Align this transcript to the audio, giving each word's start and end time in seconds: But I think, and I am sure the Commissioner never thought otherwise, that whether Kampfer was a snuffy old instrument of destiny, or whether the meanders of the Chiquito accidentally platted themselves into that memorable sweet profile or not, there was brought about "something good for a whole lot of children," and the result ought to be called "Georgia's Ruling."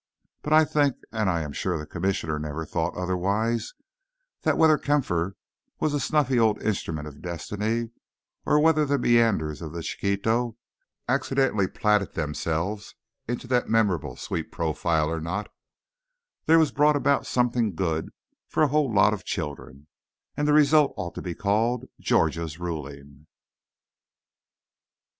But 0.41 0.51
I 0.51 0.65
think, 0.65 0.95
and 1.11 1.29
I 1.29 1.41
am 1.41 1.53
sure 1.53 1.77
the 1.77 1.85
Commissioner 1.85 2.39
never 2.39 2.65
thought 2.65 2.95
otherwise, 2.97 3.75
that 4.41 4.57
whether 4.57 4.79
Kampfer 4.79 5.35
was 5.79 5.93
a 5.93 5.99
snuffy 5.99 6.39
old 6.39 6.59
instrument 6.63 7.07
of 7.07 7.21
destiny, 7.21 7.91
or 8.43 8.59
whether 8.59 8.83
the 8.83 8.97
meanders 8.97 9.61
of 9.61 9.73
the 9.73 9.83
Chiquito 9.83 10.57
accidentally 11.07 11.67
platted 11.67 12.13
themselves 12.15 12.95
into 13.27 13.45
that 13.49 13.69
memorable 13.69 14.15
sweet 14.15 14.51
profile 14.51 15.07
or 15.11 15.21
not, 15.21 15.53
there 16.47 16.57
was 16.57 16.71
brought 16.71 16.95
about 16.95 17.27
"something 17.27 17.75
good 17.75 18.09
for 18.47 18.63
a 18.63 18.69
whole 18.69 18.91
lot 18.91 19.13
of 19.13 19.23
children," 19.23 19.85
and 20.35 20.47
the 20.47 20.53
result 20.53 20.95
ought 20.97 21.13
to 21.13 21.21
be 21.21 21.35
called 21.35 21.85
"Georgia's 21.99 22.57
Ruling." 22.59 23.27